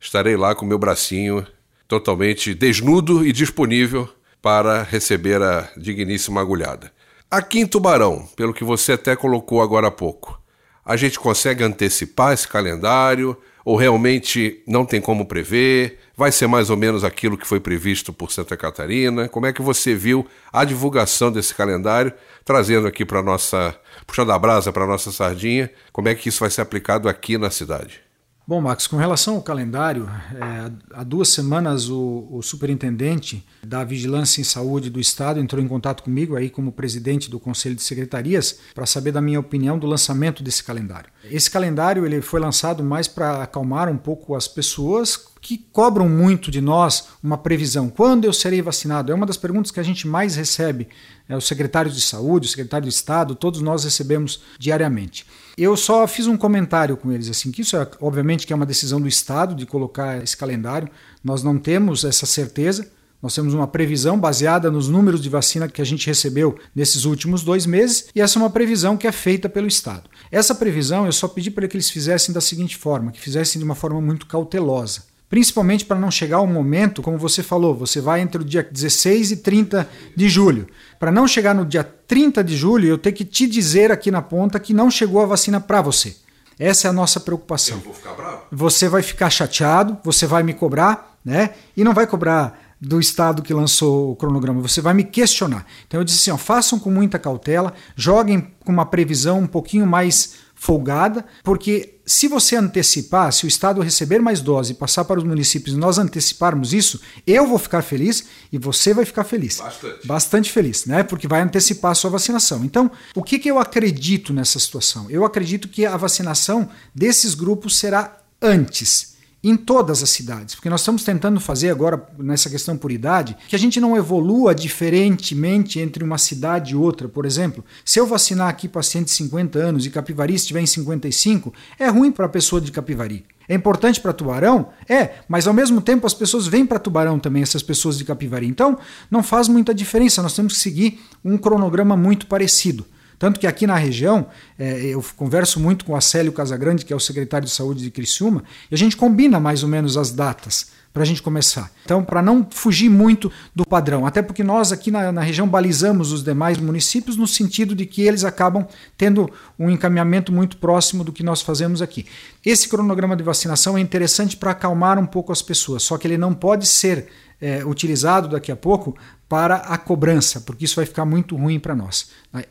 [0.00, 1.44] estarei lá com meu bracinho
[1.88, 4.08] totalmente desnudo e disponível
[4.40, 6.92] para receber a digníssima agulhada.
[7.28, 10.40] Aqui em Tubarão, pelo que você até colocou agora há pouco,
[10.84, 15.98] a gente consegue antecipar esse calendário ou realmente não tem como prever?
[16.16, 19.28] Vai ser mais ou menos aquilo que foi previsto por Santa Catarina?
[19.28, 22.12] Como é que você viu a divulgação desse calendário,
[22.44, 26.50] trazendo aqui para nossa, puxando a brasa para nossa sardinha, como é que isso vai
[26.50, 28.00] ser aplicado aqui na cidade?
[28.44, 34.40] Bom, Max, com relação ao calendário, é, há duas semanas o, o, superintendente da Vigilância
[34.40, 38.58] em Saúde do Estado entrou em contato comigo aí como presidente do Conselho de Secretarias
[38.74, 41.08] para saber da minha opinião do lançamento desse calendário.
[41.24, 46.52] Esse calendário ele foi lançado mais para acalmar um pouco as pessoas que cobram muito
[46.52, 47.90] de nós uma previsão.
[47.90, 49.10] Quando eu serei vacinado?
[49.10, 50.88] É uma das perguntas que a gente mais recebe.
[51.28, 55.26] É, os secretários de saúde, o secretário de Estado, todos nós recebemos diariamente.
[55.58, 58.64] Eu só fiz um comentário com eles assim que isso é obviamente que é uma
[58.64, 60.88] decisão do Estado de colocar esse calendário.
[61.24, 62.88] Nós não temos essa certeza.
[63.20, 67.44] Nós temos uma previsão baseada nos números de vacina que a gente recebeu nesses últimos
[67.44, 70.10] dois meses, e essa é uma previsão que é feita pelo Estado.
[70.28, 73.64] Essa previsão eu só pedi para que eles fizessem da seguinte forma: que fizessem de
[73.64, 75.11] uma forma muito cautelosa.
[75.32, 79.30] Principalmente para não chegar o momento, como você falou, você vai entre o dia 16
[79.30, 80.66] e 30 de julho.
[81.00, 84.20] Para não chegar no dia 30 de julho, eu ter que te dizer aqui na
[84.20, 86.14] ponta que não chegou a vacina para você.
[86.58, 87.78] Essa é a nossa preocupação.
[87.78, 88.42] Eu vou ficar bravo.
[88.52, 91.54] Você vai ficar chateado, você vai me cobrar, né?
[91.74, 95.64] E não vai cobrar do estado que lançou o cronograma, você vai me questionar.
[95.86, 99.86] Então eu disse assim, ó, façam com muita cautela, joguem com uma previsão um pouquinho
[99.86, 105.18] mais folgada, porque se você antecipar, se o Estado receber mais doses e passar para
[105.18, 109.58] os municípios e nós anteciparmos isso, eu vou ficar feliz e você vai ficar feliz.
[109.58, 110.06] Bastante.
[110.06, 111.02] Bastante feliz, né?
[111.02, 112.64] Porque vai antecipar a sua vacinação.
[112.64, 115.08] Então, o que, que eu acredito nessa situação?
[115.10, 119.11] Eu acredito que a vacinação desses grupos será antes
[119.42, 123.56] em todas as cidades, porque nós estamos tentando fazer agora nessa questão por idade que
[123.56, 127.08] a gente não evolua diferentemente entre uma cidade e outra.
[127.08, 131.52] Por exemplo, se eu vacinar aqui paciente de 50 anos e Capivari estiver em 55,
[131.78, 133.24] é ruim para a pessoa de Capivari.
[133.48, 134.68] É importante para Tubarão?
[134.88, 138.46] É, mas ao mesmo tempo as pessoas vêm para Tubarão também, essas pessoas de Capivari.
[138.46, 138.78] Então,
[139.10, 142.86] não faz muita diferença, nós temos que seguir um cronograma muito parecido.
[143.22, 144.26] Tanto que aqui na região,
[144.58, 147.88] é, eu converso muito com o Acélio Casagrande, que é o secretário de saúde de
[147.88, 151.70] Criciúma, e a gente combina mais ou menos as datas para a gente começar.
[151.84, 156.10] Então, para não fugir muito do padrão, até porque nós aqui na, na, região balizamos
[156.10, 158.66] os demais municípios no sentido de que eles acabam
[158.98, 162.06] tendo um encaminhamento muito próximo do que nós fazemos aqui.
[162.44, 166.18] Esse cronograma de vacinação é interessante para acalmar um pouco as pessoas, só que ele
[166.18, 167.06] não pode ser
[167.40, 168.96] é, utilizado daqui a pouco
[169.32, 172.10] para a cobrança, porque isso vai ficar muito ruim para nós.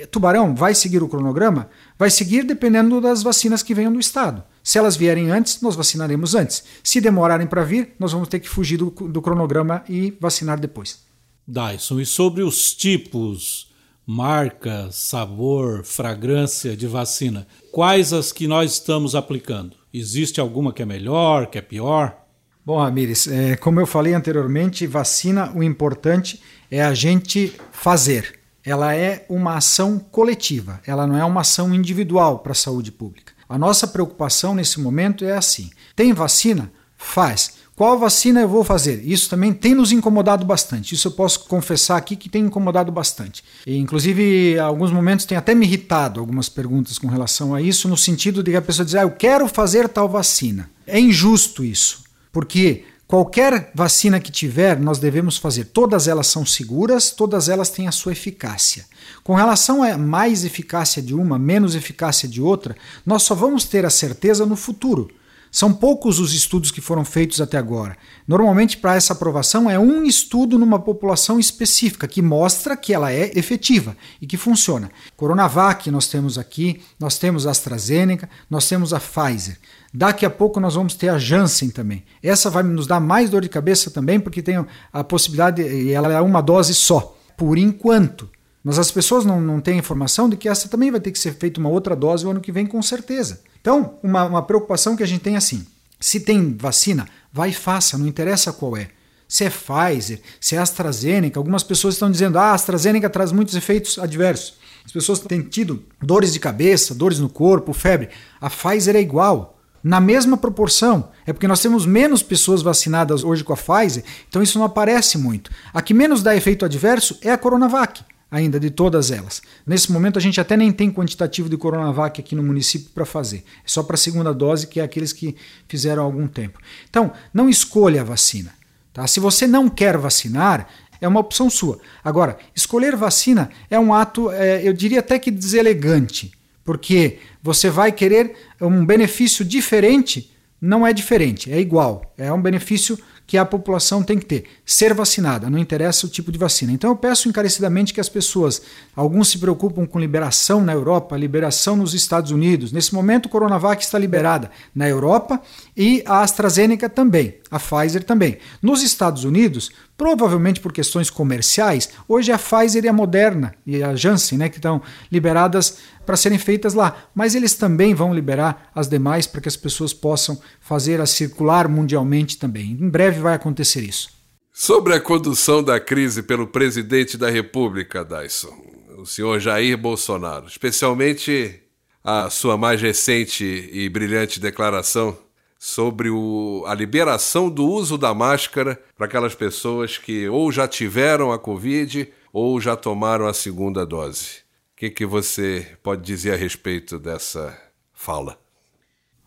[0.10, 1.70] Tubarão vai seguir o cronograma?
[1.96, 4.44] Vai seguir dependendo das vacinas que venham do Estado.
[4.64, 6.64] Se elas vierem antes, nós vacinaremos antes.
[6.84, 11.04] Se demorarem para vir, nós vamos ter que fugir do, do cronograma e vacinar depois.
[11.48, 13.72] Dyson, e sobre os tipos,
[14.04, 19.76] marca, sabor, fragrância de vacina, quais as que nós estamos aplicando?
[19.94, 22.21] Existe alguma que é melhor, que é pior?
[22.64, 28.40] Bom, Ramires, é, como eu falei anteriormente, vacina, o importante é a gente fazer.
[28.64, 33.34] Ela é uma ação coletiva, ela não é uma ação individual para a saúde pública.
[33.50, 36.72] A nossa preocupação nesse momento é assim: tem vacina?
[36.96, 37.60] Faz.
[37.76, 39.02] Qual vacina eu vou fazer?
[39.04, 40.94] Isso também tem nos incomodado bastante.
[40.94, 43.44] Isso eu posso confessar aqui que tem incomodado bastante.
[43.66, 47.98] E, inclusive, alguns momentos tem até me irritado algumas perguntas com relação a isso, no
[47.98, 50.70] sentido de que a pessoa diz: ah, eu quero fazer tal vacina.
[50.86, 52.01] É injusto isso.
[52.32, 55.66] Porque qualquer vacina que tiver, nós devemos fazer.
[55.66, 58.86] Todas elas são seguras, todas elas têm a sua eficácia.
[59.24, 63.86] Com relação a mais eficácia de uma, menos eficácia de outra, nós só vamos ter
[63.86, 65.10] a certeza no futuro.
[65.52, 67.98] São poucos os estudos que foram feitos até agora.
[68.26, 73.38] Normalmente, para essa aprovação, é um estudo numa população específica que mostra que ela é
[73.38, 74.90] efetiva e que funciona.
[75.18, 79.60] Coronavac nós temos aqui, nós temos a AstraZeneca, nós temos a Pfizer.
[79.94, 82.06] Daqui a pouco nós vamos ter a Janssen também.
[82.24, 86.14] Essa vai nos dar mais dor de cabeça também, porque tem a possibilidade, e ela
[86.14, 88.30] é uma dose só, por enquanto.
[88.64, 91.34] Mas as pessoas não, não têm informação de que essa também vai ter que ser
[91.34, 93.42] feita uma outra dose o ano que vem, com certeza.
[93.62, 95.66] Então, uma, uma preocupação que a gente tem é assim:
[96.00, 98.90] se tem vacina, vai e faça, não interessa qual é.
[99.28, 103.56] Se é Pfizer, se é AstraZeneca, algumas pessoas estão dizendo ah, a AstraZeneca traz muitos
[103.56, 104.56] efeitos adversos.
[104.84, 108.10] As pessoas têm tido dores de cabeça, dores no corpo, febre.
[108.42, 111.10] A Pfizer é igual, na mesma proporção.
[111.26, 115.18] É porque nós temos menos pessoas vacinadas hoje com a Pfizer, então isso não aparece
[115.18, 115.50] muito.
[115.74, 119.42] A que menos dá efeito adverso é a Coronavac ainda de todas elas.
[119.68, 123.44] Nesse momento a gente até nem tem quantitativo de Coronavac aqui no município para fazer.
[123.58, 125.36] É só para a segunda dose, que é aqueles que
[125.68, 126.58] fizeram há algum tempo.
[126.90, 128.54] Então, não escolha a vacina.
[128.94, 129.06] Tá?
[129.06, 130.68] Se você não quer vacinar,
[131.02, 131.80] é uma opção sua.
[132.04, 136.32] Agora, escolher vacina é um ato, é, eu diria até que deselegante,
[136.64, 142.14] porque você vai querer um benefício diferente, não é diferente, é igual.
[142.18, 142.98] É um benefício
[143.32, 144.44] que a população tem que ter.
[144.66, 146.74] Ser vacinada, não interessa o tipo de vacina.
[146.74, 148.62] Então eu peço encarecidamente que as pessoas,
[148.94, 152.74] alguns se preocupam com liberação na Europa, liberação nos Estados Unidos.
[152.74, 155.42] Nesse momento, o Coronavac está liberada na Europa
[155.78, 158.38] e a AstraZeneca também, a Pfizer também.
[158.62, 163.96] Nos Estados Unidos, provavelmente por questões comerciais, hoje a Pfizer e a Moderna e a
[163.96, 168.88] Janssen, né, que estão liberadas para serem feitas lá, mas eles também vão liberar as
[168.88, 172.72] demais para que as pessoas possam fazer a circular mundialmente também.
[172.72, 174.10] Em breve vai acontecer isso.
[174.52, 178.58] Sobre a condução da crise pelo presidente da República, Dyson,
[178.98, 181.62] o senhor Jair Bolsonaro, especialmente
[182.04, 185.16] a sua mais recente e brilhante declaração
[185.64, 191.32] sobre o, a liberação do uso da máscara para aquelas pessoas que ou já tiveram
[191.32, 194.40] a Covid ou já tomaram a segunda dose.
[194.74, 197.56] O que, que você pode dizer a respeito dessa
[197.94, 198.40] fala?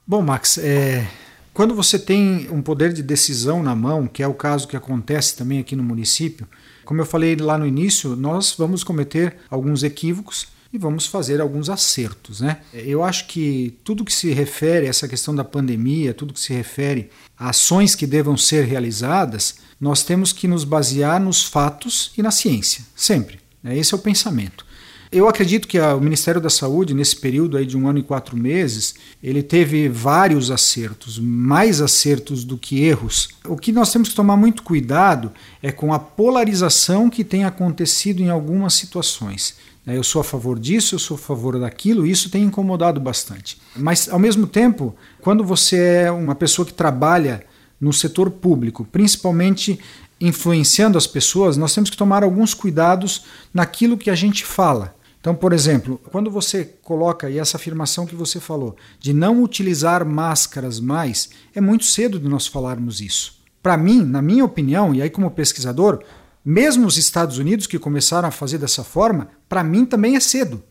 [0.05, 1.09] Bom, Max, é,
[1.53, 5.37] quando você tem um poder de decisão na mão, que é o caso que acontece
[5.37, 6.49] também aqui no município,
[6.85, 11.71] como eu falei lá no início, nós vamos cometer alguns equívocos e vamos fazer alguns
[11.71, 12.41] acertos.
[12.41, 12.59] Né?
[12.75, 16.53] Eu acho que tudo que se refere a essa questão da pandemia, tudo que se
[16.53, 22.23] refere a ações que devam ser realizadas, nós temos que nos basear nos fatos e
[22.23, 23.39] na ciência, sempre.
[23.63, 23.79] Né?
[23.79, 24.67] Esse é o pensamento.
[25.13, 28.37] Eu acredito que o Ministério da Saúde, nesse período aí de um ano e quatro
[28.37, 33.29] meses, ele teve vários acertos, mais acertos do que erros.
[33.47, 35.31] O que nós temos que tomar muito cuidado
[35.63, 39.55] é com a polarização que tem acontecido em algumas situações.
[39.87, 43.61] Eu sou a favor disso, eu sou a favor daquilo, isso tem incomodado bastante.
[43.77, 47.45] Mas, ao mesmo tempo, quando você é uma pessoa que trabalha
[47.79, 49.79] no setor público, principalmente
[50.19, 54.95] influenciando as pessoas, nós temos que tomar alguns cuidados naquilo que a gente fala.
[55.21, 60.81] Então, por exemplo, quando você coloca essa afirmação que você falou de não utilizar máscaras
[60.81, 63.39] mais, é muito cedo de nós falarmos isso.
[63.63, 66.03] Para mim, na minha opinião, e aí como pesquisador,
[66.45, 70.63] mesmo os Estados Unidos que começaram a fazer dessa forma, para mim também é cedo.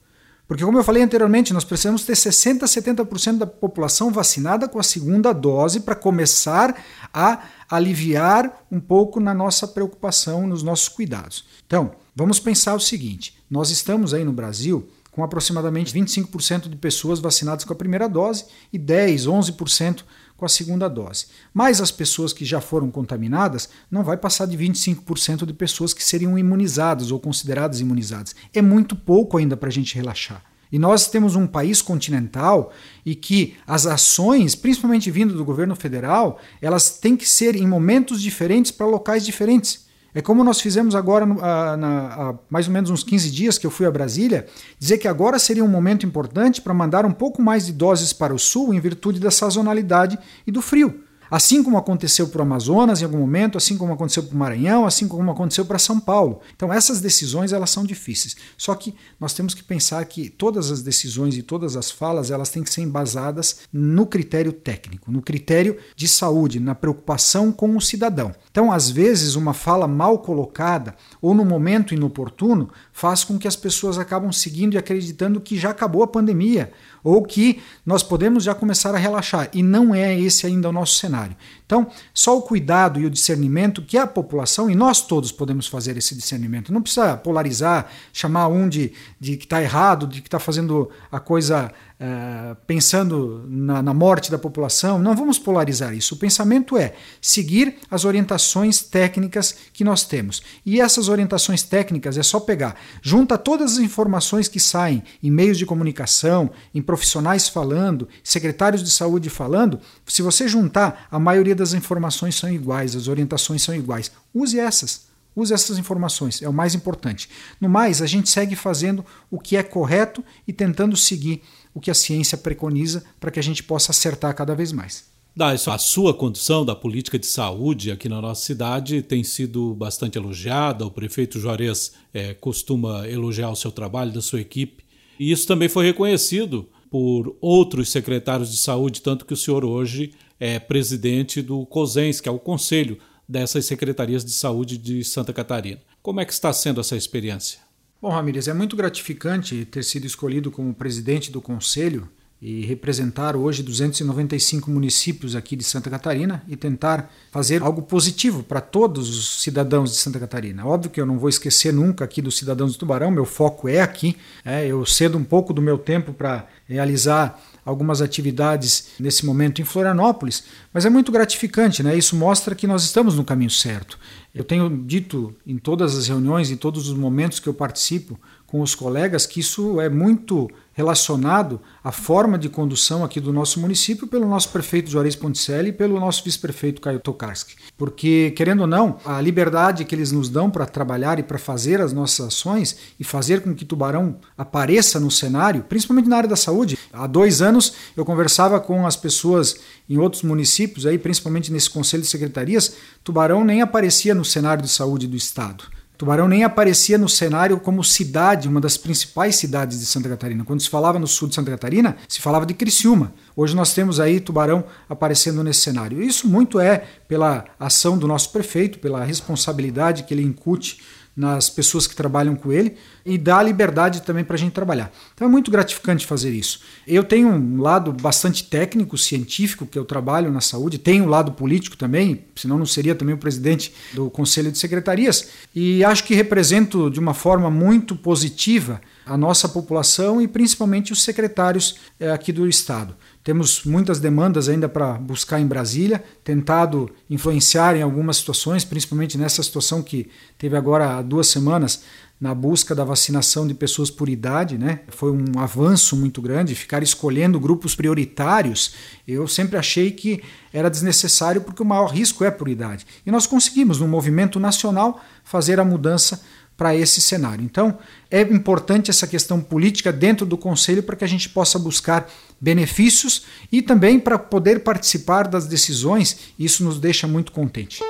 [0.47, 4.77] Porque, como eu falei anteriormente, nós precisamos ter 60% a 70% da população vacinada com
[4.77, 6.75] a segunda dose para começar
[7.13, 11.45] a aliviar um pouco na nossa preocupação, nos nossos cuidados.
[11.65, 17.19] Então, vamos pensar o seguinte: nós estamos aí no Brasil com aproximadamente 25% de pessoas
[17.19, 20.03] vacinadas com a primeira dose e 10, 11%
[20.37, 21.27] com a segunda dose.
[21.53, 26.03] Mas as pessoas que já foram contaminadas não vai passar de 25% de pessoas que
[26.03, 28.35] seriam imunizadas ou consideradas imunizadas.
[28.53, 30.43] É muito pouco ainda para a gente relaxar.
[30.71, 32.73] E nós temos um país continental
[33.05, 38.19] e que as ações, principalmente vindo do governo federal, elas têm que ser em momentos
[38.19, 39.85] diferentes para locais diferentes.
[40.15, 43.85] É como nós fizemos agora, há mais ou menos uns 15 dias que eu fui
[43.85, 44.45] a Brasília,
[44.77, 48.33] dizer que agora seria um momento importante para mandar um pouco mais de doses para
[48.33, 51.03] o sul em virtude da sazonalidade e do frio.
[51.33, 54.85] Assim como aconteceu para o Amazonas em algum momento, assim como aconteceu para o Maranhão,
[54.85, 56.41] assim como aconteceu para São Paulo.
[56.55, 58.37] Então essas decisões elas são difíceis.
[58.55, 62.51] Só que nós temos que pensar que todas as decisões e todas as falas elas
[62.51, 67.81] têm que ser embasadas no critério técnico, no critério de saúde, na preocupação com o
[67.81, 68.31] cidadão.
[68.51, 73.55] Então às vezes uma fala mal colocada ou no momento inoportuno faz com que as
[73.55, 76.71] pessoas acabam seguindo e acreditando que já acabou a pandemia
[77.03, 79.49] ou que nós podemos já começar a relaxar.
[79.53, 81.35] E não é esse ainda o nosso cenário.
[81.73, 85.97] Então, só o cuidado e o discernimento que a população, e nós todos podemos fazer
[85.97, 86.71] esse discernimento.
[86.71, 91.19] Não precisa polarizar, chamar um de, de que está errado, de que está fazendo a
[91.19, 91.71] coisa
[92.05, 94.99] é, pensando na, na, morte da população.
[94.99, 96.15] Não vamos polarizar isso.
[96.15, 100.43] O pensamento é seguir as orientações técnicas que nós temos.
[100.65, 105.57] E essas orientações técnicas é só pegar, junta todas as informações que saem em meios
[105.57, 109.79] de comunicação, em profissionais falando, secretários de saúde falando.
[110.05, 114.11] Se você juntar, a maioria das informações são iguais, as orientações são iguais.
[114.33, 115.05] Use essas.
[115.35, 117.29] Use essas informações, é o mais importante.
[117.61, 121.41] No mais, a gente segue fazendo o que é correto e tentando seguir
[121.73, 125.05] o que a ciência preconiza para que a gente possa acertar cada vez mais.
[125.39, 130.85] A sua condução da política de saúde aqui na nossa cidade tem sido bastante elogiada.
[130.85, 134.83] O prefeito Juarez é, costuma elogiar o seu trabalho, da sua equipe.
[135.19, 140.13] E isso também foi reconhecido por outros secretários de saúde, tanto que o senhor hoje
[140.39, 145.79] é presidente do COSENS, que é o conselho dessas secretarias de saúde de Santa Catarina.
[146.01, 147.59] Como é que está sendo essa experiência?
[148.01, 152.09] Bom, Ramírez, é muito gratificante ter sido escolhido como presidente do conselho
[152.45, 158.59] e representar hoje 295 municípios aqui de Santa Catarina e tentar fazer algo positivo para
[158.59, 160.65] todos os cidadãos de Santa Catarina.
[160.67, 163.79] Óbvio que eu não vou esquecer nunca aqui dos cidadãos de Tubarão, meu foco é
[163.79, 164.17] aqui.
[164.43, 169.65] É, eu cedo um pouco do meu tempo para realizar algumas atividades nesse momento em
[169.65, 171.95] Florianópolis, mas é muito gratificante, né?
[171.97, 173.97] Isso mostra que nós estamos no caminho certo.
[174.33, 178.19] Eu tenho dito em todas as reuniões, em todos os momentos que eu participo
[178.53, 183.59] com os colegas, que isso é muito relacionado à forma de condução aqui do nosso
[183.59, 187.55] município pelo nosso prefeito Juarez Ponticelli e pelo nosso vice-prefeito Caio Tokarski.
[187.75, 191.81] Porque, querendo ou não, a liberdade que eles nos dão para trabalhar e para fazer
[191.81, 196.35] as nossas ações e fazer com que Tubarão apareça no cenário, principalmente na área da
[196.35, 196.77] saúde.
[196.93, 199.55] Há dois anos eu conversava com as pessoas
[199.89, 204.69] em outros municípios, aí, principalmente nesse conselho de secretarias, Tubarão nem aparecia no cenário de
[204.69, 205.63] saúde do estado.
[205.97, 210.43] Tubarão nem aparecia no cenário como cidade, uma das principais cidades de Santa Catarina.
[210.43, 213.13] Quando se falava no sul de Santa Catarina, se falava de Criciúma.
[213.35, 216.01] Hoje nós temos aí Tubarão aparecendo nesse cenário.
[216.01, 220.81] Isso muito é pela ação do nosso prefeito, pela responsabilidade que ele incute
[221.15, 224.91] nas pessoas que trabalham com ele e dá liberdade também para a gente trabalhar.
[225.13, 226.61] Então é muito gratificante fazer isso.
[226.87, 231.33] Eu tenho um lado bastante técnico, científico, que eu trabalho na saúde, tenho um lado
[231.33, 236.15] político também, senão não seria também o presidente do Conselho de Secretarias, e acho que
[236.15, 242.31] represento de uma forma muito positiva a nossa população e principalmente os secretários eh, aqui
[242.31, 242.95] do Estado.
[243.23, 249.41] Temos muitas demandas ainda para buscar em Brasília, tentado influenciar em algumas situações, principalmente nessa
[249.41, 251.83] situação que teve agora há duas semanas
[252.19, 254.81] na busca da vacinação de pessoas por idade, né?
[254.89, 258.75] Foi um avanço muito grande, ficar escolhendo grupos prioritários.
[259.05, 260.21] Eu sempre achei que
[260.53, 262.85] era desnecessário porque o maior risco é por idade.
[263.05, 266.21] E nós conseguimos, no movimento nacional, fazer a mudança
[266.63, 267.43] para esse cenário.
[267.43, 267.77] Então,
[268.09, 273.23] é importante essa questão política dentro do Conselho para que a gente possa buscar benefícios
[273.51, 276.17] e também para poder participar das decisões.
[276.39, 277.83] Isso nos deixa muito contente.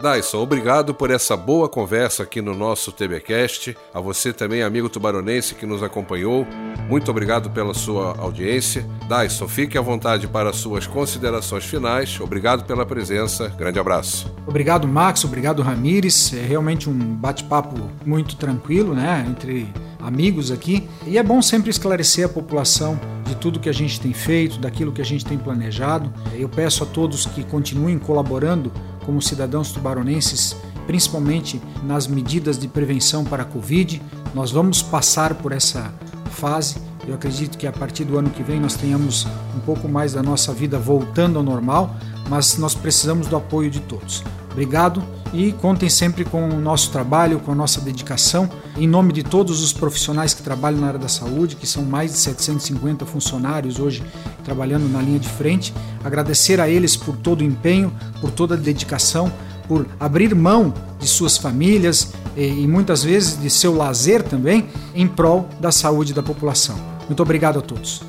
[0.00, 3.76] Dyson, obrigado por essa boa conversa aqui no nosso TBcast.
[3.92, 6.46] A você também, amigo tubaronense que nos acompanhou,
[6.88, 8.84] muito obrigado pela sua audiência.
[9.08, 12.20] Dyson, fique à vontade para suas considerações finais.
[12.20, 13.48] Obrigado pela presença.
[13.48, 14.32] Grande abraço.
[14.46, 15.24] Obrigado, Max.
[15.24, 16.34] Obrigado, Ramires.
[16.34, 19.24] É realmente um bate-papo muito tranquilo, né?
[19.28, 19.68] Entre
[20.04, 20.86] amigos aqui.
[21.06, 24.92] E é bom sempre esclarecer a população de tudo que a gente tem feito, daquilo
[24.92, 26.12] que a gente tem planejado.
[26.34, 28.70] Eu peço a todos que continuem colaborando
[29.04, 30.54] como cidadãos tubaronenses,
[30.86, 34.00] principalmente nas medidas de prevenção para a Covid.
[34.34, 35.92] Nós vamos passar por essa
[36.30, 36.76] fase.
[37.06, 39.26] Eu acredito que a partir do ano que vem nós tenhamos
[39.56, 41.94] um pouco mais da nossa vida voltando ao normal,
[42.28, 44.22] mas nós precisamos do apoio de todos.
[44.50, 45.02] Obrigado
[45.32, 48.48] e contem sempre com o nosso trabalho, com a nossa dedicação.
[48.76, 52.12] Em nome de todos os profissionais que trabalham na área da saúde, que são mais
[52.12, 54.02] de 750 funcionários hoje
[54.44, 55.74] trabalhando na linha de frente,
[56.04, 59.30] agradecer a eles por todo o empenho, por toda a dedicação,
[59.66, 65.48] por abrir mão de suas famílias e muitas vezes de seu lazer também em prol
[65.60, 66.93] da saúde da população.
[67.06, 68.02] Muito obrigado a todos.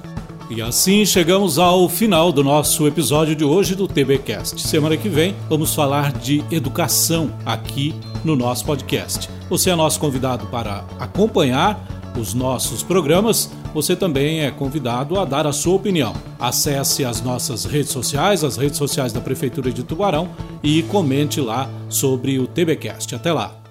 [0.49, 4.61] E assim chegamos ao final do nosso episódio de hoje do TBcast.
[4.61, 9.27] Semana que vem vamos falar de educação aqui no nosso podcast.
[9.49, 11.83] Você é nosso convidado para acompanhar
[12.15, 13.49] os nossos programas.
[13.73, 16.13] Você também é convidado a dar a sua opinião.
[16.39, 20.29] Acesse as nossas redes sociais, as redes sociais da Prefeitura de Tubarão
[20.63, 23.15] e comente lá sobre o TBcast.
[23.15, 23.64] Até lá.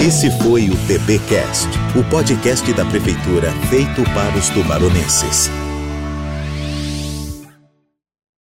[0.00, 1.68] Esse foi o TBcast,
[1.98, 5.50] o podcast da prefeitura feito para os tubaronenses.